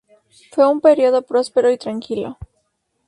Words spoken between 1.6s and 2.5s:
y tranquilo.